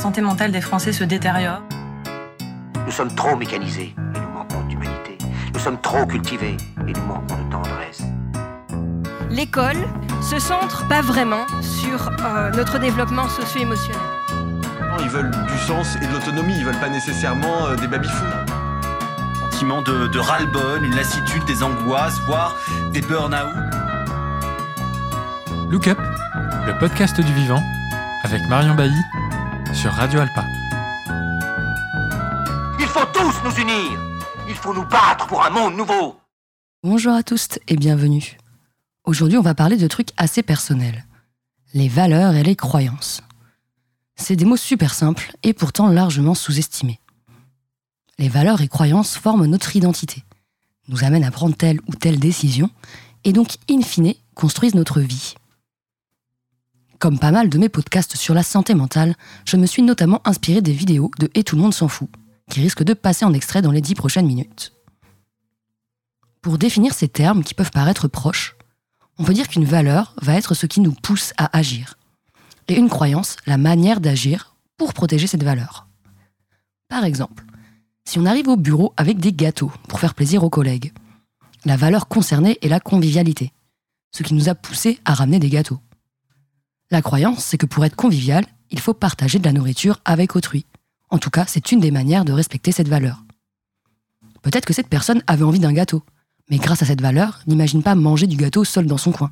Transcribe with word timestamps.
santé 0.00 0.22
mentale 0.22 0.50
des 0.50 0.62
Français 0.62 0.92
se 0.92 1.04
détériore. 1.04 1.60
Nous 2.86 2.90
sommes 2.90 3.14
trop 3.14 3.36
mécanisés 3.36 3.94
et 4.14 4.18
nous 4.18 4.30
manquons 4.30 4.62
d'humanité. 4.66 5.18
Nous 5.52 5.60
sommes 5.60 5.78
trop 5.78 6.06
cultivés 6.06 6.56
et 6.88 6.92
nous 6.92 7.02
manquons 7.02 7.36
de 7.36 7.50
tendresse. 7.52 8.02
L'école 9.28 9.76
se 10.22 10.38
centre 10.38 10.88
pas 10.88 11.02
vraiment 11.02 11.44
sur 11.60 12.10
euh, 12.24 12.50
notre 12.52 12.78
développement 12.78 13.28
socio-émotionnel. 13.28 14.00
Ils 15.00 15.10
veulent 15.10 15.30
du 15.30 15.58
sens 15.58 15.96
et 15.96 16.06
de 16.06 16.12
l'autonomie, 16.12 16.54
ils 16.56 16.64
veulent 16.64 16.80
pas 16.80 16.88
nécessairement 16.88 17.66
euh, 17.66 17.76
des 17.76 17.86
baby-fous. 17.86 18.24
Sentiment 19.50 19.82
de, 19.82 20.06
de 20.06 20.18
ras-le-bol, 20.18 20.82
une 20.82 20.96
lassitude, 20.96 21.44
des 21.44 21.62
angoisses, 21.62 22.18
voire 22.26 22.56
des 22.94 23.02
burn-out. 23.02 23.52
Look 25.70 25.88
Up, 25.88 25.98
le 26.66 26.78
podcast 26.78 27.20
du 27.20 27.32
vivant, 27.34 27.62
avec 28.24 28.40
Marion 28.48 28.74
Bailly 28.74 29.02
sur 29.74 29.92
Radio 29.92 30.20
Alpa. 30.20 30.44
Il 32.78 32.86
faut 32.86 33.06
tous 33.12 33.34
nous 33.44 33.62
unir. 33.62 33.98
Il 34.48 34.54
faut 34.54 34.74
nous 34.74 34.84
battre 34.84 35.26
pour 35.26 35.44
un 35.44 35.50
monde 35.50 35.76
nouveau. 35.76 36.16
Bonjour 36.82 37.12
à 37.12 37.22
tous 37.22 37.58
et 37.68 37.76
bienvenue. 37.76 38.36
Aujourd'hui, 39.04 39.38
on 39.38 39.42
va 39.42 39.54
parler 39.54 39.76
de 39.76 39.86
trucs 39.86 40.10
assez 40.16 40.42
personnels. 40.42 41.04
Les 41.72 41.88
valeurs 41.88 42.34
et 42.34 42.42
les 42.42 42.56
croyances. 42.56 43.22
C'est 44.16 44.36
des 44.36 44.44
mots 44.44 44.56
super 44.56 44.92
simples 44.92 45.32
et 45.42 45.52
pourtant 45.52 45.88
largement 45.88 46.34
sous-estimés. 46.34 47.00
Les 48.18 48.28
valeurs 48.28 48.60
et 48.60 48.68
croyances 48.68 49.16
forment 49.16 49.46
notre 49.46 49.76
identité, 49.76 50.24
nous 50.88 51.04
amènent 51.04 51.24
à 51.24 51.30
prendre 51.30 51.56
telle 51.56 51.80
ou 51.86 51.94
telle 51.94 52.18
décision 52.18 52.70
et 53.24 53.32
donc, 53.32 53.56
in 53.70 53.82
fine, 53.82 54.14
construisent 54.34 54.74
notre 54.74 55.00
vie. 55.00 55.34
Comme 57.00 57.18
pas 57.18 57.30
mal 57.30 57.48
de 57.48 57.56
mes 57.56 57.70
podcasts 57.70 58.14
sur 58.14 58.34
la 58.34 58.42
santé 58.42 58.74
mentale, 58.74 59.14
je 59.46 59.56
me 59.56 59.64
suis 59.64 59.80
notamment 59.80 60.20
inspiré 60.26 60.60
des 60.60 60.74
vidéos 60.74 61.10
de 61.18 61.30
Et 61.34 61.44
tout 61.44 61.56
le 61.56 61.62
monde 61.62 61.72
s'en 61.72 61.88
fout, 61.88 62.10
qui 62.50 62.60
risquent 62.60 62.82
de 62.82 62.92
passer 62.92 63.24
en 63.24 63.32
extrait 63.32 63.62
dans 63.62 63.70
les 63.70 63.80
dix 63.80 63.94
prochaines 63.94 64.26
minutes. 64.26 64.74
Pour 66.42 66.58
définir 66.58 66.92
ces 66.92 67.08
termes 67.08 67.42
qui 67.42 67.54
peuvent 67.54 67.70
paraître 67.70 68.06
proches, 68.06 68.54
on 69.18 69.24
peut 69.24 69.32
dire 69.32 69.48
qu'une 69.48 69.64
valeur 69.64 70.14
va 70.20 70.34
être 70.34 70.52
ce 70.52 70.66
qui 70.66 70.80
nous 70.80 70.92
pousse 70.92 71.32
à 71.38 71.56
agir, 71.56 71.96
et 72.68 72.76
une 72.76 72.90
croyance 72.90 73.36
la 73.46 73.56
manière 73.56 74.02
d'agir 74.02 74.54
pour 74.76 74.92
protéger 74.92 75.26
cette 75.26 75.42
valeur. 75.42 75.88
Par 76.88 77.06
exemple, 77.06 77.46
si 78.04 78.18
on 78.18 78.26
arrive 78.26 78.48
au 78.48 78.58
bureau 78.58 78.92
avec 78.98 79.20
des 79.20 79.32
gâteaux 79.32 79.72
pour 79.88 80.00
faire 80.00 80.14
plaisir 80.14 80.44
aux 80.44 80.50
collègues, 80.50 80.92
la 81.64 81.78
valeur 81.78 82.08
concernée 82.08 82.58
est 82.60 82.68
la 82.68 82.80
convivialité, 82.80 83.54
ce 84.14 84.22
qui 84.22 84.34
nous 84.34 84.50
a 84.50 84.54
poussé 84.54 84.98
à 85.06 85.14
ramener 85.14 85.38
des 85.38 85.48
gâteaux. 85.48 85.80
La 86.90 87.02
croyance, 87.02 87.44
c'est 87.44 87.58
que 87.58 87.66
pour 87.66 87.84
être 87.84 87.94
convivial, 87.94 88.44
il 88.70 88.80
faut 88.80 88.94
partager 88.94 89.38
de 89.38 89.44
la 89.44 89.52
nourriture 89.52 90.00
avec 90.04 90.34
autrui. 90.34 90.66
En 91.08 91.18
tout 91.18 91.30
cas, 91.30 91.44
c'est 91.46 91.70
une 91.70 91.80
des 91.80 91.92
manières 91.92 92.24
de 92.24 92.32
respecter 92.32 92.72
cette 92.72 92.88
valeur. 92.88 93.24
Peut-être 94.42 94.64
que 94.64 94.72
cette 94.72 94.88
personne 94.88 95.22
avait 95.28 95.44
envie 95.44 95.60
d'un 95.60 95.72
gâteau, 95.72 96.02
mais 96.50 96.58
grâce 96.58 96.82
à 96.82 96.86
cette 96.86 97.00
valeur, 97.00 97.40
n'imagine 97.46 97.82
pas 97.82 97.94
manger 97.94 98.26
du 98.26 98.36
gâteau 98.36 98.64
seul 98.64 98.86
dans 98.86 98.98
son 98.98 99.12
coin. 99.12 99.30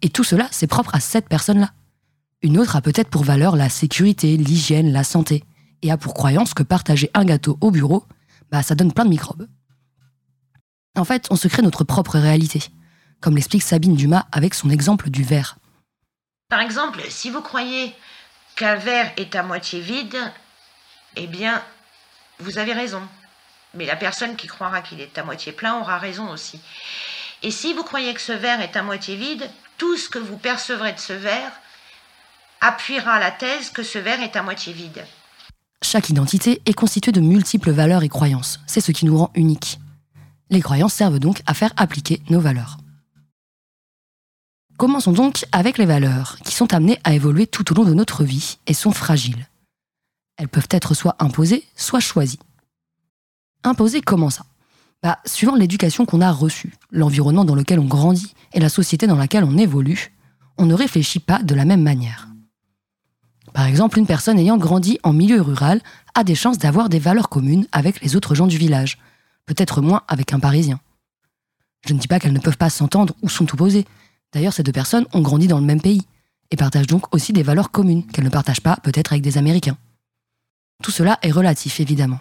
Et 0.00 0.08
tout 0.08 0.24
cela, 0.24 0.48
c'est 0.50 0.66
propre 0.66 0.94
à 0.94 1.00
cette 1.00 1.28
personne-là. 1.28 1.72
Une 2.42 2.58
autre 2.58 2.76
a 2.76 2.80
peut-être 2.80 3.10
pour 3.10 3.24
valeur 3.24 3.56
la 3.56 3.68
sécurité, 3.68 4.36
l'hygiène, 4.36 4.92
la 4.92 5.04
santé, 5.04 5.44
et 5.82 5.90
a 5.90 5.98
pour 5.98 6.14
croyance 6.14 6.54
que 6.54 6.62
partager 6.62 7.10
un 7.12 7.24
gâteau 7.24 7.58
au 7.60 7.70
bureau, 7.70 8.04
bah 8.50 8.62
ça 8.62 8.74
donne 8.74 8.92
plein 8.92 9.04
de 9.04 9.10
microbes. 9.10 9.46
En 10.96 11.04
fait, 11.04 11.26
on 11.30 11.36
se 11.36 11.48
crée 11.48 11.62
notre 11.62 11.84
propre 11.84 12.18
réalité, 12.18 12.62
comme 13.20 13.34
l'explique 13.34 13.62
Sabine 13.62 13.94
Dumas 13.94 14.26
avec 14.32 14.54
son 14.54 14.70
exemple 14.70 15.10
du 15.10 15.22
verre. 15.22 15.58
Par 16.48 16.60
exemple, 16.60 17.02
si 17.08 17.30
vous 17.30 17.42
croyez 17.42 17.94
qu'un 18.54 18.76
verre 18.76 19.12
est 19.16 19.34
à 19.34 19.42
moitié 19.42 19.80
vide, 19.80 20.16
eh 21.16 21.26
bien, 21.26 21.62
vous 22.38 22.58
avez 22.58 22.72
raison. 22.72 23.02
Mais 23.74 23.84
la 23.84 23.96
personne 23.96 24.36
qui 24.36 24.46
croira 24.46 24.80
qu'il 24.80 25.00
est 25.00 25.18
à 25.18 25.24
moitié 25.24 25.52
plein 25.52 25.80
aura 25.80 25.98
raison 25.98 26.30
aussi. 26.30 26.60
Et 27.42 27.50
si 27.50 27.74
vous 27.74 27.82
croyez 27.82 28.14
que 28.14 28.20
ce 28.20 28.32
verre 28.32 28.60
est 28.60 28.76
à 28.76 28.82
moitié 28.82 29.16
vide, 29.16 29.50
tout 29.76 29.96
ce 29.96 30.08
que 30.08 30.20
vous 30.20 30.36
percevrez 30.36 30.92
de 30.92 31.00
ce 31.00 31.12
verre 31.12 31.52
appuiera 32.60 33.18
la 33.18 33.32
thèse 33.32 33.70
que 33.70 33.82
ce 33.82 33.98
verre 33.98 34.22
est 34.22 34.36
à 34.36 34.42
moitié 34.42 34.72
vide. 34.72 35.04
Chaque 35.82 36.08
identité 36.08 36.62
est 36.64 36.74
constituée 36.74 37.12
de 37.12 37.20
multiples 37.20 37.70
valeurs 37.72 38.02
et 38.04 38.08
croyances. 38.08 38.60
C'est 38.66 38.80
ce 38.80 38.92
qui 38.92 39.04
nous 39.04 39.18
rend 39.18 39.30
uniques. 39.34 39.78
Les 40.50 40.62
croyances 40.62 40.94
servent 40.94 41.18
donc 41.18 41.42
à 41.46 41.54
faire 41.54 41.72
appliquer 41.76 42.22
nos 42.30 42.40
valeurs. 42.40 42.78
Commençons 44.76 45.12
donc 45.12 45.46
avec 45.52 45.78
les 45.78 45.86
valeurs, 45.86 46.36
qui 46.44 46.54
sont 46.54 46.74
amenées 46.74 46.98
à 47.02 47.14
évoluer 47.14 47.46
tout 47.46 47.70
au 47.72 47.74
long 47.74 47.84
de 47.84 47.94
notre 47.94 48.24
vie 48.24 48.58
et 48.66 48.74
sont 48.74 48.90
fragiles. 48.90 49.48
Elles 50.36 50.48
peuvent 50.48 50.68
être 50.70 50.92
soit 50.92 51.16
imposées, 51.18 51.64
soit 51.76 52.00
choisies. 52.00 52.40
Imposées 53.64 54.02
comment 54.02 54.28
ça? 54.28 54.44
Bah, 55.02 55.18
Suivant 55.24 55.54
l'éducation 55.54 56.04
qu'on 56.04 56.20
a 56.20 56.30
reçue, 56.30 56.74
l'environnement 56.90 57.46
dans 57.46 57.54
lequel 57.54 57.78
on 57.78 57.86
grandit 57.86 58.34
et 58.52 58.60
la 58.60 58.68
société 58.68 59.06
dans 59.06 59.16
laquelle 59.16 59.44
on 59.44 59.56
évolue, 59.56 60.12
on 60.58 60.66
ne 60.66 60.74
réfléchit 60.74 61.20
pas 61.20 61.42
de 61.42 61.54
la 61.54 61.64
même 61.64 61.82
manière. 61.82 62.28
Par 63.54 63.64
exemple, 63.64 63.98
une 63.98 64.06
personne 64.06 64.38
ayant 64.38 64.58
grandi 64.58 64.98
en 65.02 65.14
milieu 65.14 65.40
rural 65.40 65.80
a 66.14 66.22
des 66.22 66.34
chances 66.34 66.58
d'avoir 66.58 66.90
des 66.90 66.98
valeurs 66.98 67.30
communes 67.30 67.66
avec 67.72 68.02
les 68.02 68.14
autres 68.14 68.34
gens 68.34 68.46
du 68.46 68.58
village, 68.58 68.98
peut-être 69.46 69.80
moins 69.80 70.02
avec 70.06 70.34
un 70.34 70.38
Parisien. 70.38 70.80
Je 71.86 71.94
ne 71.94 71.98
dis 71.98 72.08
pas 72.08 72.18
qu'elles 72.18 72.34
ne 72.34 72.40
peuvent 72.40 72.58
pas 72.58 72.68
s'entendre 72.68 73.14
ou 73.22 73.30
sont 73.30 73.50
opposées, 73.54 73.86
D'ailleurs, 74.32 74.52
ces 74.52 74.62
deux 74.62 74.72
personnes 74.72 75.06
ont 75.12 75.22
grandi 75.22 75.46
dans 75.46 75.58
le 75.58 75.64
même 75.64 75.80
pays 75.80 76.02
et 76.50 76.56
partagent 76.56 76.86
donc 76.86 77.14
aussi 77.14 77.32
des 77.32 77.42
valeurs 77.42 77.70
communes 77.70 78.06
qu'elles 78.06 78.24
ne 78.24 78.30
partagent 78.30 78.60
pas 78.60 78.76
peut-être 78.76 79.12
avec 79.12 79.22
des 79.22 79.38
Américains. 79.38 79.78
Tout 80.82 80.90
cela 80.90 81.18
est 81.22 81.30
relatif, 81.30 81.80
évidemment. 81.80 82.20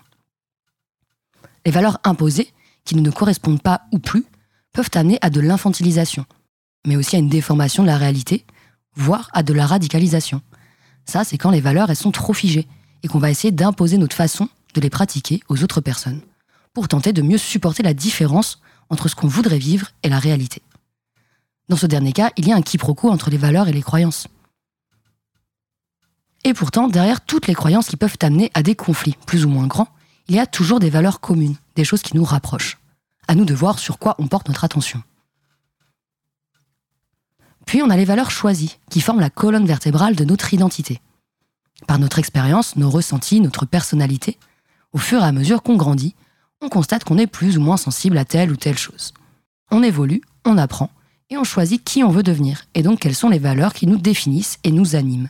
Les 1.66 1.71
valeurs 1.71 1.99
imposées, 2.03 2.51
qui 2.85 2.95
ne 2.95 3.01
nous 3.01 3.11
correspondent 3.11 3.61
pas 3.61 3.81
ou 3.91 3.99
plus, 3.99 4.25
peuvent 4.71 4.91
amener 4.93 5.17
à 5.21 5.29
de 5.29 5.39
l'infantilisation, 5.39 6.25
mais 6.85 6.95
aussi 6.95 7.16
à 7.16 7.19
une 7.19 7.29
déformation 7.29 7.83
de 7.83 7.88
la 7.88 7.97
réalité, 7.97 8.45
voire 8.95 9.29
à 9.33 9.43
de 9.43 9.53
la 9.53 9.66
radicalisation. 9.66 10.41
Ça, 11.05 11.23
c'est 11.23 11.37
quand 11.37 11.49
les 11.49 11.61
valeurs, 11.61 11.89
elles 11.89 11.95
sont 11.95 12.11
trop 12.11 12.33
figées, 12.33 12.67
et 13.03 13.07
qu'on 13.07 13.19
va 13.19 13.31
essayer 13.31 13.51
d'imposer 13.51 13.97
notre 13.97 14.16
façon 14.16 14.49
de 14.73 14.81
les 14.81 14.89
pratiquer 14.89 15.41
aux 15.47 15.63
autres 15.63 15.81
personnes, 15.81 16.22
pour 16.73 16.87
tenter 16.87 17.13
de 17.13 17.22
mieux 17.22 17.37
supporter 17.37 17.83
la 17.83 17.93
différence 17.93 18.59
entre 18.89 19.07
ce 19.07 19.16
qu'on 19.16 19.27
voudrait 19.27 19.57
vivre 19.57 19.87
et 20.03 20.09
la 20.09 20.19
réalité. 20.19 20.61
Dans 21.68 21.78
ce 21.78 21.88
dernier 21.88 22.14
cas, 22.14 22.31
il 22.38 22.48
y 22.48 22.52
a 22.52 22.56
un 22.56 22.62
quiproquo 22.62 23.09
entre 23.09 23.30
les 23.30 23.38
valeurs 23.38 23.68
et 23.68 23.74
les 23.74 23.81
croyances. 23.81 24.28
Et 26.44 26.53
pourtant, 26.53 26.88
derrière 26.88 27.22
toutes 27.22 27.48
les 27.48 27.56
croyances 27.56 27.88
qui 27.88 27.98
peuvent 27.98 28.18
amener 28.22 28.52
à 28.53 28.62
des 28.62 28.76
conflits 28.76 29.18
plus 29.26 29.46
ou 29.46 29.50
moins 29.50 29.66
grands, 29.66 29.90
il 30.28 30.36
y 30.36 30.40
a 30.40 30.46
toujours 30.46 30.80
des 30.80 30.92
valeurs 30.92 31.20
communes, 31.20 31.56
des 31.76 31.84
choses 31.84 32.03
qui 32.03 32.16
nous 32.16 32.24
rapprochent. 32.24 32.78
À 33.28 33.34
nous 33.34 33.46
de 33.46 33.56
voir 33.56 33.80
sur 33.80 33.98
quoi 33.98 34.16
on 34.20 34.28
porte 34.28 34.48
notre 34.48 34.64
attention. 34.64 35.02
Puis 37.66 37.82
on 37.82 37.90
a 37.90 37.97
les 37.97 38.06
valeurs 38.06 38.30
choisies, 38.30 38.78
qui 38.92 39.02
forment 39.02 39.20
la 39.20 39.32
colonne 39.32 39.66
vertébrale 39.66 40.16
de 40.16 40.24
notre 40.24 40.53
identité. 40.53 41.02
Par 41.88 41.97
notre 41.97 42.20
expérience, 42.20 42.76
nos 42.76 42.92
ressentis, 42.92 43.42
notre 43.42 43.66
personnalité, 43.66 44.38
au 44.94 45.00
fur 45.00 45.22
et 45.22 45.26
à 45.26 45.32
mesure 45.32 45.64
qu'on 45.64 45.76
grandit, 45.76 46.16
on 46.62 46.70
constate 46.70 47.03
qu'on 47.03 47.18
est 47.18 47.28
plus 47.28 47.58
ou 47.58 47.62
moins 47.62 47.78
sensible 47.78 48.18
à 48.20 48.26
telle 48.26 48.52
ou 48.52 48.56
telle 48.56 48.78
chose. 48.78 49.14
On 49.72 49.82
évolue, 49.82 50.22
on 50.46 50.59
apprend, 50.59 50.92
et 51.30 51.38
on 51.38 51.44
choisit 51.44 51.84
qui 51.84 52.03
on 52.03 52.09
veut 52.09 52.24
devenir, 52.24 52.63
et 52.74 52.84
donc 52.84 53.00
quelles 53.00 53.16
sont 53.16 53.30
les 53.30 53.40
valeurs 53.40 53.74
qui 53.74 53.88
nous 53.88 53.97
définissent 53.97 54.59
et 54.63 54.72
nous 54.72 54.96
animent. 54.96 55.30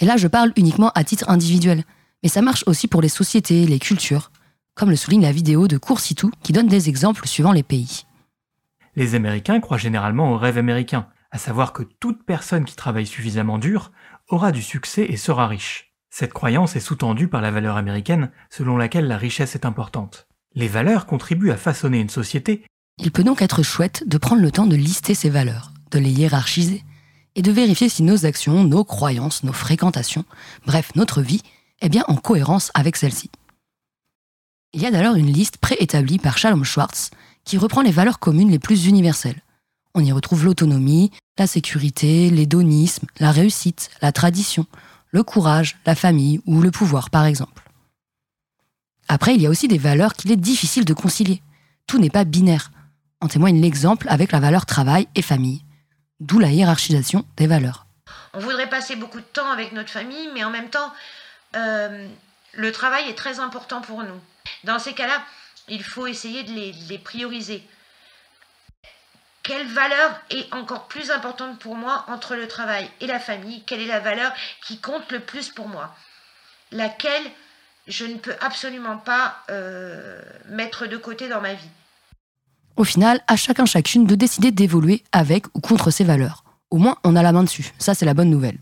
Et 0.00 0.04
là, 0.04 0.16
je 0.16 0.28
parle 0.28 0.52
uniquement 0.56 0.90
à 0.94 1.04
titre 1.04 1.28
individuel, 1.28 1.84
mais 2.22 2.28
ça 2.28 2.42
marche 2.42 2.64
aussi 2.66 2.88
pour 2.88 3.02
les 3.02 3.08
sociétés, 3.08 3.66
les 3.66 3.78
cultures, 3.78 4.30
comme 4.74 4.90
le 4.90 4.96
souligne 4.96 5.22
la 5.22 5.32
vidéo 5.32 5.68
de 5.68 5.76
Coursitou 5.76 6.30
qui 6.42 6.52
donne 6.52 6.68
des 6.68 6.88
exemples 6.88 7.26
suivant 7.26 7.52
les 7.52 7.62
pays. 7.62 8.04
Les 8.94 9.14
Américains 9.14 9.60
croient 9.60 9.78
généralement 9.78 10.32
au 10.32 10.38
rêve 10.38 10.58
américain, 10.58 11.08
à 11.30 11.38
savoir 11.38 11.72
que 11.72 11.82
toute 11.82 12.24
personne 12.24 12.64
qui 12.64 12.76
travaille 12.76 13.06
suffisamment 13.06 13.58
dur 13.58 13.92
aura 14.28 14.52
du 14.52 14.62
succès 14.62 15.04
et 15.04 15.16
sera 15.16 15.46
riche. 15.46 15.92
Cette 16.10 16.32
croyance 16.32 16.74
est 16.74 16.80
sous-tendue 16.80 17.28
par 17.28 17.42
la 17.42 17.50
valeur 17.50 17.76
américaine 17.76 18.30
selon 18.50 18.76
laquelle 18.76 19.06
la 19.06 19.18
richesse 19.18 19.54
est 19.54 19.66
importante. 19.66 20.26
Les 20.54 20.68
valeurs 20.68 21.06
contribuent 21.06 21.50
à 21.50 21.56
façonner 21.56 22.00
une 22.00 22.08
société 22.08 22.64
il 22.98 23.10
peut 23.10 23.24
donc 23.24 23.42
être 23.42 23.62
chouette 23.62 24.04
de 24.06 24.18
prendre 24.18 24.42
le 24.42 24.50
temps 24.50 24.66
de 24.66 24.76
lister 24.76 25.14
ces 25.14 25.30
valeurs, 25.30 25.72
de 25.90 25.98
les 25.98 26.10
hiérarchiser, 26.10 26.84
et 27.34 27.42
de 27.42 27.52
vérifier 27.52 27.88
si 27.88 28.02
nos 28.02 28.26
actions, 28.26 28.64
nos 28.64 28.84
croyances, 28.84 29.44
nos 29.44 29.52
fréquentations, 29.52 30.24
bref, 30.66 30.90
notre 30.96 31.22
vie, 31.22 31.42
est 31.80 31.88
bien 31.88 32.04
en 32.08 32.16
cohérence 32.16 32.70
avec 32.74 32.96
celles-ci. 32.96 33.30
Il 34.72 34.82
y 34.82 34.86
a 34.86 34.90
d'ailleurs 34.90 35.14
une 35.14 35.32
liste 35.32 35.58
préétablie 35.58 36.18
par 36.18 36.36
Shalom 36.36 36.64
Schwartz 36.64 37.10
qui 37.44 37.56
reprend 37.56 37.82
les 37.82 37.92
valeurs 37.92 38.18
communes 38.18 38.50
les 38.50 38.58
plus 38.58 38.86
universelles. 38.86 39.40
On 39.94 40.04
y 40.04 40.12
retrouve 40.12 40.44
l'autonomie, 40.44 41.10
la 41.38 41.46
sécurité, 41.46 42.28
l'hédonisme, 42.30 43.06
la 43.20 43.30
réussite, 43.30 43.90
la 44.02 44.12
tradition, 44.12 44.66
le 45.10 45.22
courage, 45.22 45.78
la 45.86 45.94
famille 45.94 46.40
ou 46.46 46.60
le 46.60 46.70
pouvoir 46.70 47.10
par 47.10 47.24
exemple. 47.24 47.62
Après, 49.08 49.34
il 49.34 49.40
y 49.40 49.46
a 49.46 49.50
aussi 49.50 49.68
des 49.68 49.78
valeurs 49.78 50.14
qu'il 50.14 50.30
est 50.30 50.36
difficile 50.36 50.84
de 50.84 50.92
concilier. 50.92 51.40
Tout 51.86 51.98
n'est 51.98 52.10
pas 52.10 52.24
binaire. 52.24 52.70
En 53.20 53.26
témoigne 53.26 53.60
l'exemple 53.60 54.06
avec 54.08 54.30
la 54.30 54.38
valeur 54.38 54.64
travail 54.64 55.08
et 55.16 55.22
famille, 55.22 55.64
d'où 56.20 56.38
la 56.38 56.50
hiérarchisation 56.50 57.24
des 57.36 57.48
valeurs. 57.48 57.86
On 58.32 58.38
voudrait 58.38 58.68
passer 58.68 58.94
beaucoup 58.94 59.18
de 59.18 59.24
temps 59.24 59.50
avec 59.50 59.72
notre 59.72 59.90
famille, 59.90 60.28
mais 60.34 60.44
en 60.44 60.50
même 60.50 60.70
temps, 60.70 60.92
euh, 61.56 62.06
le 62.52 62.72
travail 62.72 63.08
est 63.08 63.16
très 63.16 63.40
important 63.40 63.80
pour 63.80 64.04
nous. 64.04 64.20
Dans 64.62 64.78
ces 64.78 64.94
cas-là, 64.94 65.20
il 65.68 65.82
faut 65.82 66.06
essayer 66.06 66.44
de 66.44 66.52
les, 66.52 66.98
prioriser. 66.98 67.66
Quelle 69.42 69.66
valeur 69.66 70.20
est 70.30 70.52
encore 70.54 70.86
plus 70.86 71.10
importante 71.10 71.58
pour 71.58 71.74
moi 71.74 72.04
entre 72.08 72.36
le 72.36 72.46
travail 72.46 72.88
et 73.00 73.06
la 73.06 73.18
famille? 73.18 73.64
Quelle 73.64 73.80
est 73.80 73.86
la 73.86 74.00
valeur 74.00 74.32
qui 74.62 74.78
compte 74.78 75.10
le 75.10 75.20
plus 75.20 75.48
pour 75.48 75.66
moi? 75.68 75.94
Laquelle 76.70 77.24
je 77.88 78.04
ne 78.04 78.16
peux 78.16 78.36
absolument 78.40 78.98
pas 78.98 79.42
euh, 79.50 80.20
mettre 80.46 80.86
de 80.86 80.96
côté 80.96 81.28
dans 81.28 81.40
ma 81.40 81.54
vie. 81.54 81.70
Au 82.78 82.84
final, 82.84 83.20
à 83.26 83.34
chacun 83.34 83.66
chacune 83.66 84.06
de 84.06 84.14
décider 84.14 84.52
d'évoluer 84.52 85.02
avec 85.10 85.46
ou 85.54 85.60
contre 85.60 85.90
ses 85.90 86.04
valeurs. 86.04 86.44
Au 86.70 86.76
moins, 86.76 86.96
on 87.02 87.16
a 87.16 87.22
la 87.24 87.32
main 87.32 87.42
dessus. 87.42 87.72
Ça, 87.76 87.92
c'est 87.92 88.06
la 88.06 88.14
bonne 88.14 88.30
nouvelle. 88.30 88.58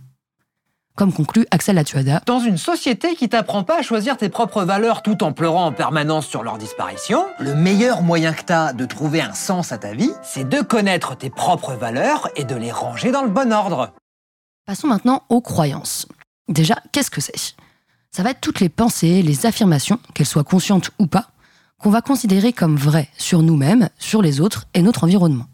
Comme 0.95 1.13
conclut 1.13 1.47
Axel 1.51 1.77
Latuada, 1.77 2.23
Dans 2.25 2.39
une 2.39 2.57
société 2.57 3.15
qui 3.15 3.29
t'apprend 3.29 3.63
pas 3.63 3.81
à 3.81 3.83
choisir 3.83 4.17
tes 4.17 4.31
propres 4.31 4.65
valeurs 4.65 5.03
tout 5.03 5.23
en 5.23 5.35
pleurant 5.35 5.67
en 5.67 5.73
permanence 5.73 6.27
sur 6.27 6.43
leur 6.43 6.57
disparition, 6.57 7.27
le 7.39 7.55
meilleur 7.55 8.01
moyen 8.01 8.33
que 8.33 8.43
t'as 8.43 8.73
de 8.73 8.87
trouver 8.87 9.21
un 9.21 9.35
sens 9.35 9.71
à 9.73 9.77
ta 9.77 9.93
vie, 9.93 10.13
c'est 10.23 10.49
de 10.49 10.63
connaître 10.63 11.15
tes 11.15 11.29
propres 11.29 11.75
valeurs 11.75 12.31
et 12.37 12.45
de 12.45 12.55
les 12.55 12.73
ranger 12.73 13.13
dans 13.13 13.23
le 13.23 13.29
bon 13.29 13.53
ordre. 13.53 13.93
Passons 14.65 14.87
maintenant 14.89 15.25
aux 15.29 15.43
croyances. 15.43 16.07
Déjà, 16.49 16.77
qu'est-ce 16.93 17.11
que 17.11 17.21
c'est? 17.21 17.55
Ça 18.11 18.23
va 18.23 18.31
être 18.31 18.41
toutes 18.41 18.61
les 18.61 18.71
pensées, 18.71 19.21
les 19.21 19.45
affirmations, 19.45 20.01
qu'elles 20.15 20.25
soient 20.25 20.43
conscientes 20.43 20.91
ou 20.99 21.07
pas, 21.07 21.29
qu'on 21.79 21.91
va 21.91 22.03
considérer 22.03 22.53
comme 22.53 22.77
vraies 22.77 23.11
sur 23.19 23.43
nous-mêmes, 23.43 23.89
sur 23.99 24.23
les 24.23 24.41
autres 24.41 24.67
et 24.75 24.83
notre 24.83 25.05
environnement. 25.05 25.47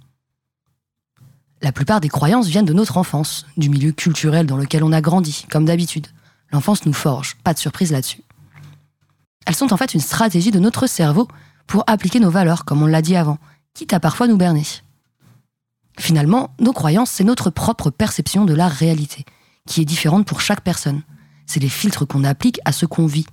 La 1.60 1.72
plupart 1.72 2.00
des 2.00 2.08
croyances 2.08 2.48
viennent 2.48 2.64
de 2.64 2.72
notre 2.72 2.96
enfance, 2.96 3.46
du 3.56 3.69
milieu 3.69 3.92
culturel 3.92 4.46
dans 4.46 4.56
lequel 4.56 4.82
on 4.82 4.92
a 4.92 5.00
grandi, 5.00 5.46
comme 5.50 5.64
d'habitude. 5.64 6.08
L'enfance 6.50 6.86
nous 6.86 6.92
forge, 6.92 7.36
pas 7.44 7.54
de 7.54 7.58
surprise 7.58 7.92
là-dessus. 7.92 8.22
Elles 9.46 9.54
sont 9.54 9.72
en 9.72 9.76
fait 9.76 9.94
une 9.94 10.00
stratégie 10.00 10.50
de 10.50 10.58
notre 10.58 10.86
cerveau 10.86 11.28
pour 11.66 11.84
appliquer 11.86 12.20
nos 12.20 12.30
valeurs, 12.30 12.64
comme 12.64 12.82
on 12.82 12.86
l'a 12.86 13.02
dit 13.02 13.16
avant, 13.16 13.38
quitte 13.74 13.92
à 13.92 14.00
parfois 14.00 14.26
nous 14.26 14.36
berner. 14.36 14.64
Finalement, 15.98 16.54
nos 16.58 16.72
croyances, 16.72 17.10
c'est 17.10 17.24
notre 17.24 17.50
propre 17.50 17.90
perception 17.90 18.44
de 18.44 18.54
la 18.54 18.69
réalité, 18.69 19.24
qui 19.66 19.80
est 19.80 19.86
différente 19.86 20.26
pour 20.26 20.40
chaque 20.40 20.62
personne. 20.62 21.02
C'est 21.46 21.60
les 21.60 21.69
filtres 21.69 22.06
qu'on 22.06 22.24
applique 22.24 22.60
à 22.64 22.72
ce 22.72 22.86
qu'on 22.86 23.06
vit. 23.06 23.26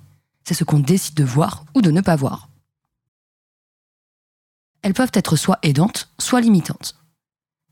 C'est 0.44 0.54
ce 0.54 0.64
qu'on 0.64 0.78
décide 0.78 1.14
de 1.14 1.24
voir 1.24 1.64
ou 1.74 1.82
de 1.82 1.90
ne 1.90 2.00
pas 2.00 2.16
voir. 2.16 2.49
Elles 4.82 4.94
peuvent 4.94 5.12
être 5.14 5.36
soit 5.36 5.58
aidantes, 5.62 6.08
soit 6.18 6.40
limitantes. 6.40 6.96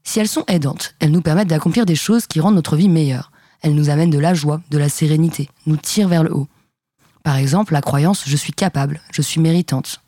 Si 0.04 0.20
elles 0.20 0.28
sont 0.28 0.44
aidantes, 0.48 0.94
elles 1.00 1.10
nous 1.10 1.22
permettent 1.22 1.48
d'accomplir 1.48 1.86
des 1.86 1.96
choses 1.96 2.26
qui 2.26 2.40
rendent 2.40 2.54
notre 2.54 2.76
vie 2.76 2.88
meilleure. 2.88 3.30
Elles 3.60 3.74
nous 3.74 3.90
amènent 3.90 4.10
de 4.10 4.18
la 4.18 4.34
joie, 4.34 4.62
de 4.70 4.78
la 4.78 4.88
sérénité, 4.88 5.48
nous 5.66 5.76
tirent 5.76 6.08
vers 6.08 6.22
le 6.22 6.34
haut. 6.34 6.48
Par 7.22 7.36
exemple, 7.36 7.72
la 7.72 7.82
croyance 7.82 8.24
je 8.26 8.36
suis 8.36 8.52
capable, 8.52 9.00
je 9.12 9.22
suis 9.22 9.40
méritante. 9.40 10.00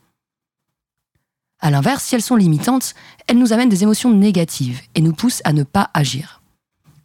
À 1.59 1.71
l'inverse, 1.71 2.05
si 2.05 2.15
elles 2.15 2.23
sont 2.23 2.37
limitantes, 2.37 2.95
elles 3.27 3.39
nous 3.39 3.53
amènent 3.53 3.69
des 3.69 3.83
émotions 3.83 4.11
négatives 4.11 4.81
et 4.95 5.03
nous 5.03 5.13
poussent 5.13 5.43
à 5.45 5.53
ne 5.53 5.63
pas 5.63 5.91
agir. 5.93 6.41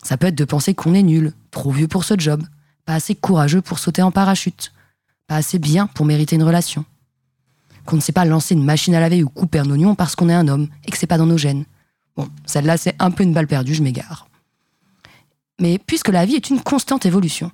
Ça 0.04 0.18
peut 0.18 0.28
être 0.28 0.36
de 0.36 0.46
penser 0.46 0.74
qu'on 0.74 0.94
est 0.94 1.04
nul, 1.04 1.34
trop 1.52 1.72
vieux 1.72 1.88
pour 1.88 2.04
ce 2.06 2.14
job, 2.18 2.44
pas 2.86 2.94
assez 2.94 3.16
courageux 3.16 3.62
pour 3.62 3.80
sauter 3.80 4.02
en 4.02 4.12
parachute, 4.12 4.72
pas 5.28 5.36
assez 5.36 5.60
bien 5.60 5.88
pour 5.88 6.06
mériter 6.06 6.36
une 6.36 6.44
relation, 6.44 6.86
qu'on 7.86 7.96
ne 7.96 8.02
sait 8.02 8.12
pas 8.12 8.26
lancer 8.26 8.54
une 8.54 8.64
machine 8.64 8.96
à 8.96 9.00
laver 9.00 9.24
ou 9.24 9.30
couper 9.30 9.60
un 9.60 9.70
oignon 9.70 9.96
parce 9.96 10.16
qu'on 10.16 10.30
est 10.30 10.34
un 10.34 10.48
homme 10.48 10.68
et 10.86 10.92
que 10.92 10.98
c'est 10.98 11.08
pas 11.08 11.18
dans 11.18 11.26
nos 11.26 11.38
gènes. 11.38 11.66
Bon, 12.16 12.30
celle-là, 12.46 12.78
c'est 12.78 12.96
un 13.00 13.12
peu 13.12 13.24
une 13.24 13.34
balle 13.34 13.48
perdue, 13.48 13.76
je 13.76 13.84
m'égare. 13.84 14.28
Mais 15.60 15.80
puisque 15.80 16.10
la 16.10 16.26
vie 16.26 16.36
est 16.36 16.50
une 16.50 16.62
constante 16.62 17.06
évolution, 17.06 17.52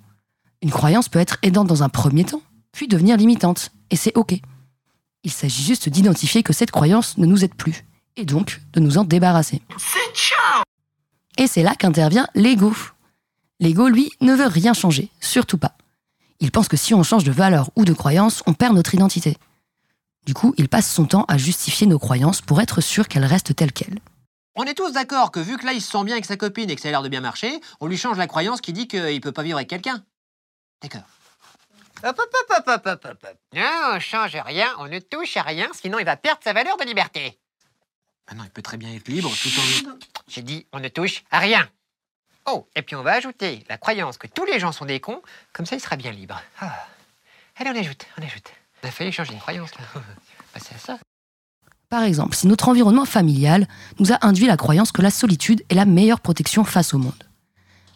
une 0.62 0.72
croyance 0.72 1.10
peut 1.10 1.20
être 1.20 1.38
aidante 1.44 1.68
dans 1.68 1.84
un 1.84 1.90
premier 1.90 2.24
temps, 2.24 2.42
puis 2.72 2.88
devenir 2.88 3.18
limitante, 3.18 3.72
et 3.90 3.96
c'est 3.96 4.16
OK. 4.18 4.34
Il 5.24 5.32
s'agit 5.32 5.64
juste 5.64 5.90
d'identifier 5.90 6.44
que 6.44 6.54
cette 6.54 6.72
croyance 6.72 7.18
ne 7.18 7.26
nous 7.26 7.44
aide 7.44 7.54
plus, 7.54 7.86
et 8.16 8.26
donc 8.26 8.62
de 8.74 8.80
nous 8.80 8.98
en 8.98 9.04
débarrasser. 9.04 9.62
Et 11.38 11.48
c'est 11.48 11.64
là 11.64 11.76
qu'intervient 11.76 12.28
l'ego. 12.36 12.74
L'ego, 13.60 13.88
lui, 13.88 14.12
ne 14.22 14.34
veut 14.34 14.48
rien 14.48 14.74
changer, 14.74 15.10
surtout 15.20 15.58
pas. 15.58 15.76
Il 16.40 16.52
pense 16.52 16.68
que 16.68 16.78
si 16.78 16.94
on 16.96 17.04
change 17.04 17.24
de 17.24 17.32
valeur 17.32 17.70
ou 17.76 17.86
de 17.86 17.94
croyance, 17.94 18.42
on 18.48 18.54
perd 18.54 18.76
notre 18.76 18.96
identité. 18.96 19.38
Du 20.26 20.34
coup, 20.34 20.54
il 20.58 20.70
passe 20.70 20.92
son 20.92 21.06
temps 21.06 21.26
à 21.28 21.38
justifier 21.38 21.88
nos 21.88 22.00
croyances 22.00 22.42
pour 22.42 22.62
être 22.62 22.80
sûr 22.82 23.08
qu'elles 23.08 23.26
restent 23.26 23.56
telles 23.56 23.72
quelles. 23.72 24.00
On 24.56 24.66
est 24.66 24.74
tous 24.74 24.92
d'accord 24.92 25.32
que 25.32 25.40
vu 25.40 25.58
que 25.58 25.66
là 25.66 25.74
il 25.74 25.82
se 25.82 25.90
sent 25.90 26.04
bien 26.04 26.14
avec 26.14 26.26
sa 26.26 26.36
copine 26.36 26.70
et 26.70 26.76
que 26.76 26.82
ça 26.82 26.90
a 26.90 26.92
l'air 26.92 27.02
de 27.02 27.10
bien 27.10 27.22
marcher, 27.22 27.62
on 27.80 27.88
lui 27.88 27.98
change 27.98 28.18
la 28.18 28.28
croyance 28.28 28.62
qui 28.62 28.74
dit 28.74 28.88
qu'il 28.88 29.22
peut 29.22 29.32
pas 29.32 29.44
vivre 29.44 29.58
avec 29.58 29.70
quelqu'un. 29.70 30.04
D'accord. 30.82 31.08
Hop, 32.04 32.20
hop, 32.20 32.36
hop, 32.50 32.68
hop, 32.68 32.82
hop, 32.86 33.06
hop, 33.06 33.06
hop. 33.24 33.38
Non, 33.54 33.94
on 33.94 34.00
change 34.00 34.36
rien, 34.36 34.74
on 34.80 34.88
ne 34.88 35.00
touche 35.00 35.38
à 35.38 35.44
rien, 35.44 35.70
sinon 35.74 36.00
il 36.00 36.06
va 36.06 36.18
perdre 36.18 36.42
sa 36.44 36.52
valeur 36.52 36.76
de 36.78 36.84
liberté. 36.84 37.40
Ah 38.28 38.36
non, 38.36 38.44
il 38.44 38.50
peut 38.50 38.62
très 38.62 38.78
bien 38.78 38.94
être 38.94 39.08
libre 39.08 39.32
tout 39.42 39.50
en... 39.50 39.98
J'ai 40.28 40.42
dit, 40.42 40.66
on 40.74 40.80
ne 40.80 40.88
touche 40.90 41.24
à 41.32 41.40
rien. 41.40 41.70
Oh, 42.46 42.68
et 42.76 42.82
puis 42.82 42.96
on 42.96 43.04
va 43.04 43.14
ajouter 43.14 43.64
la 43.70 43.78
croyance 43.78 44.18
que 44.18 44.28
tous 44.28 44.46
les 44.46 44.60
gens 44.60 44.72
sont 44.72 44.86
des 44.86 45.00
cons, 45.00 45.22
comme 45.54 45.66
ça 45.66 45.76
il 45.76 45.80
sera 45.80 45.96
bien 45.96 46.12
libre. 46.12 46.42
Ah. 46.60 46.88
Allez, 47.56 47.70
on 47.70 47.80
ajoute, 47.80 48.06
on 48.18 48.24
ajoute. 48.24 48.52
On 48.84 48.88
a 48.88 48.92
failli 48.92 49.12
changer 49.12 49.34
une 49.34 49.40
croyance 49.40 49.72
là. 49.76 49.86
Bah, 50.54 50.60
c'est 50.62 50.78
ça. 50.78 50.98
Par 51.88 52.04
exemple, 52.04 52.36
si 52.36 52.48
notre 52.48 52.68
environnement 52.68 53.06
familial 53.06 53.68
nous 54.00 54.12
a 54.12 54.26
induit 54.26 54.48
la 54.48 54.58
croyance 54.58 54.92
que 54.92 55.02
la 55.02 55.10
solitude 55.10 55.64
est 55.70 55.76
la 55.76 55.86
meilleure 55.86 56.20
protection 56.20 56.66
face 56.66 56.94
au 56.94 56.98
monde. 56.98 57.24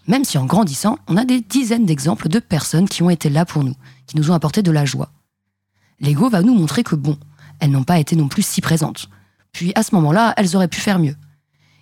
Même 0.08 0.24
si 0.24 0.38
en 0.38 0.46
grandissant, 0.46 1.00
on 1.08 1.18
a 1.18 1.26
des 1.26 1.42
dizaines 1.42 1.86
d'exemples 1.86 2.30
de 2.30 2.40
personnes 2.40 2.88
qui 2.88 3.04
ont 3.04 3.10
été 3.10 3.30
là 3.30 3.44
pour 3.46 3.64
nous, 3.64 3.76
qui 4.06 4.16
nous 4.18 4.32
ont 4.32 4.34
apporté 4.34 4.62
de 4.62 4.72
la 4.72 4.86
joie. 4.86 5.12
L'ego 6.00 6.30
va 6.30 6.42
nous 6.42 6.54
montrer 6.54 6.84
que 6.84 6.96
bon, 6.96 7.18
elles 7.60 7.72
n'ont 7.72 7.84
pas 7.84 8.00
été 8.00 8.16
non 8.16 8.28
plus 8.28 8.46
si 8.46 8.62
présentes. 8.62 9.10
Puis 9.52 9.72
à 9.76 9.84
ce 9.84 9.96
moment-là, 9.96 10.34
elles 10.38 10.56
auraient 10.56 10.68
pu 10.68 10.80
faire 10.80 11.00
mieux. 11.00 11.16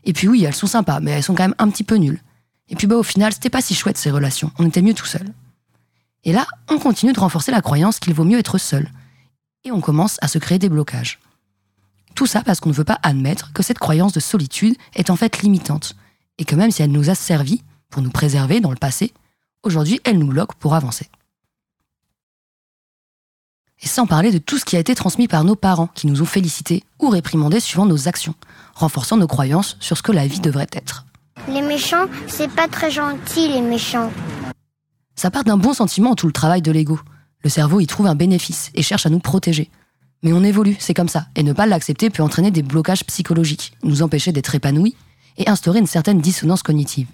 Et 0.03 0.13
puis 0.13 0.27
oui, 0.27 0.43
elles 0.43 0.55
sont 0.55 0.67
sympas, 0.67 0.99
mais 0.99 1.11
elles 1.11 1.23
sont 1.23 1.35
quand 1.35 1.43
même 1.43 1.55
un 1.57 1.69
petit 1.69 1.83
peu 1.83 1.95
nulles. 1.95 2.21
Et 2.69 2.75
puis 2.75 2.87
bah 2.87 2.95
au 2.95 3.03
final, 3.03 3.33
c'était 3.33 3.49
pas 3.49 3.61
si 3.61 3.75
chouette 3.75 3.97
ces 3.97 4.11
relations, 4.11 4.51
on 4.57 4.67
était 4.67 4.81
mieux 4.81 4.93
tout 4.93 5.05
seul. 5.05 5.27
Et 6.23 6.31
là, 6.31 6.47
on 6.69 6.79
continue 6.79 7.13
de 7.13 7.19
renforcer 7.19 7.51
la 7.51 7.61
croyance 7.61 7.99
qu'il 7.99 8.13
vaut 8.13 8.23
mieux 8.23 8.39
être 8.39 8.57
seul. 8.57 8.89
Et 9.63 9.71
on 9.71 9.81
commence 9.81 10.17
à 10.21 10.27
se 10.27 10.37
créer 10.37 10.59
des 10.59 10.69
blocages. 10.69 11.19
Tout 12.15 12.25
ça 12.25 12.41
parce 12.41 12.59
qu'on 12.59 12.69
ne 12.69 12.75
veut 12.75 12.83
pas 12.83 12.99
admettre 13.03 13.53
que 13.53 13.63
cette 13.63 13.79
croyance 13.79 14.13
de 14.13 14.19
solitude 14.19 14.75
est 14.95 15.09
en 15.09 15.15
fait 15.15 15.41
limitante, 15.41 15.95
et 16.37 16.45
que 16.45 16.55
même 16.55 16.71
si 16.71 16.81
elle 16.81 16.91
nous 16.91 17.09
a 17.09 17.15
servi 17.15 17.63
pour 17.89 18.01
nous 18.01 18.11
préserver 18.11 18.59
dans 18.59 18.69
le 18.69 18.77
passé, 18.77 19.13
aujourd'hui 19.63 19.99
elle 20.03 20.19
nous 20.19 20.27
bloque 20.27 20.53
pour 20.55 20.75
avancer. 20.75 21.09
Et 23.81 23.87
sans 23.87 24.05
parler 24.05 24.31
de 24.31 24.37
tout 24.37 24.57
ce 24.57 24.65
qui 24.65 24.77
a 24.77 24.79
été 24.79 24.95
transmis 24.95 25.27
par 25.27 25.43
nos 25.43 25.55
parents 25.55 25.87
qui 25.87 26.07
nous 26.07 26.21
ont 26.21 26.25
félicités 26.25 26.83
ou 26.99 27.09
réprimandés 27.09 27.59
suivant 27.59 27.85
nos 27.85 28.07
actions, 28.07 28.35
renforçant 28.75 29.17
nos 29.17 29.27
croyances 29.27 29.75
sur 29.79 29.97
ce 29.97 30.03
que 30.03 30.13
la 30.13 30.25
vie 30.25 30.39
devrait 30.39 30.69
être. 30.71 31.05
Les 31.49 31.61
méchants, 31.61 32.05
c'est 32.27 32.49
pas 32.49 32.67
très 32.67 32.91
gentil, 32.91 33.49
les 33.49 33.61
méchants. 33.61 34.11
Ça 35.15 35.31
part 35.31 35.43
d'un 35.43 35.57
bon 35.57 35.73
sentiment 35.73 36.15
tout 36.15 36.27
le 36.27 36.33
travail 36.33 36.61
de 36.61 36.71
l'ego. 36.71 36.99
Le 37.43 37.49
cerveau 37.49 37.79
y 37.79 37.87
trouve 37.87 38.07
un 38.07 38.15
bénéfice 38.15 38.71
et 38.73 38.81
cherche 38.81 39.05
à 39.05 39.09
nous 39.09 39.19
protéger. 39.19 39.69
Mais 40.23 40.33
on 40.33 40.43
évolue, 40.43 40.77
c'est 40.79 40.93
comme 40.93 41.09
ça, 41.09 41.27
et 41.35 41.43
ne 41.43 41.51
pas 41.51 41.65
l'accepter 41.65 42.09
peut 42.09 42.23
entraîner 42.23 42.49
des 42.49 42.63
blocages 42.63 43.03
psychologiques, 43.03 43.73
nous 43.83 44.01
empêcher 44.01 44.31
d'être 44.31 44.55
épanouis 44.55 44.95
et 45.37 45.49
instaurer 45.49 45.79
une 45.79 45.87
certaine 45.87 46.21
dissonance 46.21 46.63
cognitive. 46.63 47.07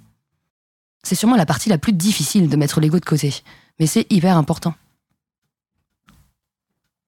C'est 1.04 1.16
sûrement 1.16 1.36
la 1.36 1.48
partie 1.48 1.70
la 1.70 1.78
plus 1.78 1.94
difficile 1.94 2.50
de 2.50 2.56
mettre 2.56 2.80
l'ego 2.80 3.00
de 3.00 3.06
côté, 3.06 3.34
mais 3.80 3.88
c'est 3.88 4.06
hyper 4.12 4.38
important. 4.38 4.76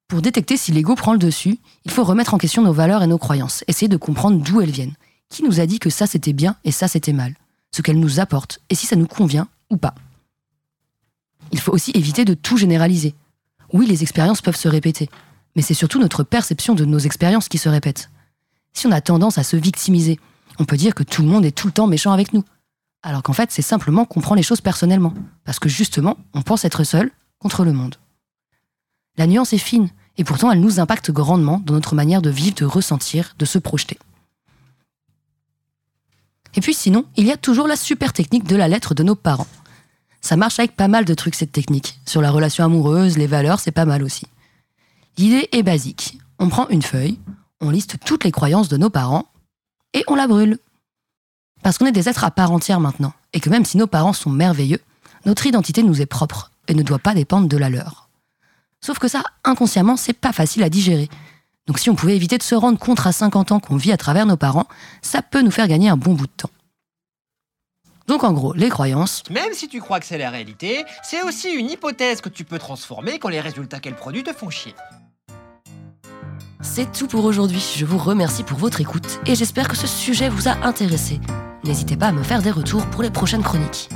Pour 0.08 0.22
détecter 0.22 0.58
si 0.58 0.72
l'ego 0.72 0.96
prend 0.96 1.14
le 1.14 1.20
dessus, 1.20 1.60
il 1.86 1.92
faut 1.92 2.04
remettre 2.04 2.34
en 2.34 2.38
question 2.38 2.64
nos 2.64 2.74
valeurs 2.74 3.04
et 3.04 3.08
nos 3.08 3.18
croyances, 3.18 3.64
essayer 3.68 3.88
de 3.88 3.98
comprendre 3.98 4.42
d'où 4.42 4.60
elles 4.60 4.72
viennent, 4.72 4.96
qui 5.30 5.44
nous 5.44 5.60
a 5.60 5.66
dit 5.66 5.80
que 5.80 5.90
ça 5.90 6.08
c'était 6.08 6.34
bien 6.34 6.58
et 6.64 6.72
ça 6.72 6.88
c'était 6.88 7.14
mal, 7.14 7.36
ce 7.72 7.82
qu'elles 7.82 8.00
nous 8.00 8.20
apportent 8.20 8.60
et 8.70 8.76
si 8.76 8.88
ça 8.88 8.96
nous 8.96 9.08
convient 9.08 9.48
ou 9.70 9.78
pas. 9.78 9.94
Il 11.52 11.60
faut 11.60 11.72
aussi 11.72 11.92
éviter 11.94 12.26
de 12.26 12.34
tout 12.34 12.58
généraliser. 12.58 13.16
Oui, 13.74 13.86
les 13.88 14.02
expériences 14.02 14.42
peuvent 14.42 14.56
se 14.56 14.68
répéter, 14.68 15.10
mais 15.56 15.62
c'est 15.62 15.74
surtout 15.74 16.00
notre 16.00 16.24
perception 16.24 16.76
de 16.76 16.86
nos 16.86 17.00
expériences 17.00 17.50
qui 17.50 17.58
se 17.58 17.70
répète. 17.70 18.10
Si 18.74 18.88
on 18.88 18.92
a 18.92 19.02
tendance 19.02 19.38
à 19.38 19.44
se 19.44 19.58
victimiser, 19.58 20.20
on 20.60 20.66
peut 20.66 20.78
dire 20.78 20.96
que 20.96 21.04
tout 21.04 21.22
le 21.22 21.28
monde 21.28 21.46
est 21.46 21.52
tout 21.52 21.68
le 21.68 21.74
temps 21.74 21.88
méchant 21.88 22.12
avec 22.12 22.34
nous. 22.34 22.44
Alors 23.04 23.24
qu'en 23.24 23.34
fait, 23.34 23.52
c'est 23.52 23.62
simplement 23.62 24.06
qu'on 24.06 24.22
prend 24.22 24.36
les 24.36 24.44
choses 24.44 24.62
personnellement, 24.62 25.14
parce 25.44 25.60
que 25.60 25.70
justement, 25.70 26.18
on 26.34 26.42
pense 26.42 26.66
être 26.66 26.84
seul 26.84 27.12
contre 27.40 27.64
le 27.64 27.74
monde. 27.74 27.96
La 29.18 29.28
nuance 29.28 29.54
est 29.54 29.58
fine, 29.58 29.90
et 30.18 30.24
pourtant 30.24 30.52
elle 30.52 30.62
nous 30.62 30.80
impacte 30.80 31.12
grandement 31.12 31.62
dans 31.66 31.74
notre 31.74 31.96
manière 31.96 32.22
de 32.22 32.30
vivre, 32.30 32.56
de 32.56 32.66
ressentir, 32.66 33.34
de 33.40 33.46
se 33.46 33.58
projeter. 33.58 33.98
Et 36.56 36.62
puis 36.62 36.74
sinon, 36.74 37.06
il 37.16 37.26
y 37.26 37.32
a 37.32 37.38
toujours 37.38 37.68
la 37.68 37.76
super 37.76 38.14
technique 38.14 38.44
de 38.44 38.56
la 38.56 38.68
lettre 38.68 38.94
de 38.94 39.04
nos 39.04 39.16
parents. 39.16 39.48
Ça 40.22 40.38
marche 40.38 40.60
avec 40.60 40.76
pas 40.76 40.88
mal 40.88 41.06
de 41.06 41.14
trucs 41.14 41.36
cette 41.36 41.52
technique. 41.52 42.00
Sur 42.06 42.22
la 42.22 42.32
relation 42.32 42.64
amoureuse, 42.64 43.18
les 43.18 43.28
valeurs, 43.28 43.60
c'est 43.60 43.72
pas 43.72 43.86
mal 43.86 44.04
aussi. 44.04 44.28
L'idée 45.18 45.50
est 45.52 45.64
basique. 45.64 46.20
On 46.40 46.50
prend 46.50 46.68
une 46.70 46.82
feuille, 46.82 47.20
on 47.60 47.70
liste 47.70 47.98
toutes 48.06 48.24
les 48.24 48.32
croyances 48.32 48.70
de 48.70 48.78
nos 48.78 48.90
parents 48.90 49.26
et 49.94 50.04
on 50.08 50.16
la 50.16 50.28
brûle. 50.28 50.58
Parce 51.64 51.78
qu'on 51.78 51.86
est 51.86 51.92
des 51.92 52.10
êtres 52.10 52.24
à 52.24 52.32
part 52.32 52.52
entière 52.52 52.80
maintenant, 52.80 53.14
et 53.34 53.40
que 53.40 53.50
même 53.50 53.66
si 53.66 53.78
nos 53.78 53.88
parents 53.88 54.14
sont 54.14 54.32
merveilleux, 54.32 54.80
notre 55.26 55.46
identité 55.46 55.84
nous 55.84 56.02
est 56.02 56.08
propre 56.08 56.52
et 56.68 56.74
ne 56.74 56.82
doit 56.82 57.00
pas 57.00 57.14
dépendre 57.14 57.48
de 57.48 57.58
la 57.58 57.70
leur. 57.70 58.10
Sauf 58.80 58.98
que 58.98 59.08
ça, 59.08 59.24
inconsciemment, 59.44 59.98
c'est 59.98 60.14
pas 60.14 60.34
facile 60.34 60.64
à 60.64 60.70
digérer. 60.70 61.10
Donc 61.68 61.78
si 61.78 61.90
on 61.90 61.96
pouvait 61.96 62.16
éviter 62.16 62.38
de 62.38 62.44
se 62.44 62.56
rendre 62.56 62.80
compte 62.80 63.06
à 63.06 63.12
50 63.12 63.52
ans 63.52 63.60
qu'on 63.60 63.76
vit 63.76 63.92
à 63.92 63.98
travers 63.98 64.26
nos 64.26 64.38
parents, 64.38 64.68
ça 65.02 65.22
peut 65.22 65.42
nous 65.42 65.52
faire 65.52 65.68
gagner 65.68 65.90
un 65.90 65.98
bon 65.98 66.14
bout 66.14 66.26
de 66.26 66.32
temps. 66.36 66.50
Donc 68.12 68.26
en 68.26 68.34
gros, 68.34 68.52
les 68.52 68.68
croyances, 68.68 69.24
Même 69.30 69.54
si 69.54 69.70
tu 69.70 69.80
crois 69.80 70.02
que 70.02 70.06
c'est 70.06 70.18
la 70.18 70.30
réalité, 70.30 70.84
c'est 71.02 71.22
aussi 71.24 71.50
une 71.50 71.70
hypothèse 71.70 72.20
que 72.20 72.28
tu 72.28 72.44
peux 72.44 72.60
transformer 72.60 73.20
quand 73.20 73.30
les 73.30 73.40
résultats 73.40 73.80
qu'elle 73.80 73.96
produit 73.96 74.22
te 74.22 74.34
font 74.34 74.50
chier. 74.50 74.76
c'est 76.60 76.92
tout 76.92 77.08
pour 77.08 77.24
aujourd'hui. 77.24 77.64
Je 77.78 77.86
vous 77.86 77.98
remercie 77.98 78.44
pour 78.44 78.58
votre 78.58 78.82
écoute 78.82 79.22
et 79.26 79.34
j'espère 79.34 79.70
que 79.70 79.78
ce 79.78 79.88
sujet 79.88 80.28
vous 80.28 80.50
a 80.50 80.58
intéressé. 80.66 81.22
N'hésitez 81.64 81.96
pas 81.96 82.08
à 82.08 82.12
me 82.12 82.22
faire 82.22 82.42
des 82.42 82.52
retours 82.52 82.86
pour 82.88 83.02
les 83.02 83.12
prochaines 83.12 83.44
chroniques. 83.44 83.88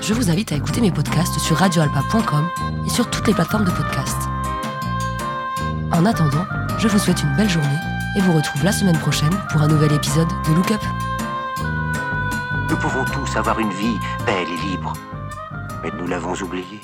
Je 0.00 0.14
vous 0.14 0.30
invite 0.30 0.52
à 0.52 0.54
écouter 0.54 0.80
mes 0.80 0.92
podcasts 0.92 1.40
sur 1.40 1.56
radioalpa.com 1.56 2.48
et 2.86 2.90
sur 2.90 3.10
toutes 3.10 3.26
les 3.26 3.34
plateformes 3.34 3.64
de 3.64 3.72
podcast. 3.72 4.16
En 5.90 6.06
attendant, 6.06 6.46
je 6.78 6.86
vous 6.86 7.00
souhaite 7.00 7.20
une 7.20 7.34
belle 7.34 7.50
journée 7.50 7.80
et 8.16 8.20
vous 8.20 8.32
retrouve 8.32 8.62
la 8.62 8.70
semaine 8.70 8.98
prochaine 8.98 9.36
pour 9.50 9.60
un 9.60 9.66
nouvel 9.66 9.90
épisode 9.90 10.28
de 10.46 10.54
Look 10.54 10.70
Up. 10.70 10.80
Nous 12.82 12.88
pouvons 12.88 13.04
tous 13.04 13.36
avoir 13.36 13.60
une 13.60 13.70
vie 13.70 13.96
belle 14.26 14.48
et 14.48 14.56
libre. 14.56 14.92
Mais 15.84 15.90
nous 15.96 16.08
l'avons 16.08 16.34
oublié. 16.42 16.80